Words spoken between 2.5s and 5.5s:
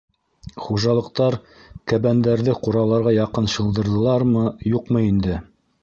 ҡураларға яҡын шылдырҙылармы, юҡмы инде...